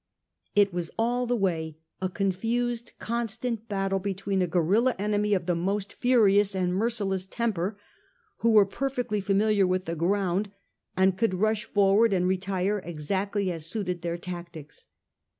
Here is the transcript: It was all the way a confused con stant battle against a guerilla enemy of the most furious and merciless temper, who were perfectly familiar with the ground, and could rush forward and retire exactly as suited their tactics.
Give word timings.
It 0.55 0.73
was 0.73 0.89
all 0.97 1.27
the 1.27 1.35
way 1.35 1.77
a 2.01 2.09
confused 2.09 2.93
con 2.97 3.27
stant 3.27 3.69
battle 3.69 3.99
against 4.03 4.25
a 4.41 4.47
guerilla 4.47 4.95
enemy 4.97 5.35
of 5.35 5.45
the 5.45 5.53
most 5.53 5.93
furious 5.93 6.55
and 6.55 6.73
merciless 6.73 7.27
temper, 7.27 7.77
who 8.37 8.49
were 8.49 8.65
perfectly 8.65 9.19
familiar 9.21 9.67
with 9.67 9.85
the 9.85 9.93
ground, 9.93 10.51
and 10.97 11.19
could 11.19 11.35
rush 11.35 11.65
forward 11.65 12.13
and 12.13 12.27
retire 12.27 12.81
exactly 12.83 13.51
as 13.51 13.67
suited 13.67 14.01
their 14.01 14.17
tactics. 14.17 14.87